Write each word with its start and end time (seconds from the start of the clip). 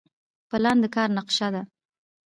پلان 0.49 0.77
د 0.81 0.85
کار 0.95 1.09
نقشه 1.17 1.47
ده 1.53 1.61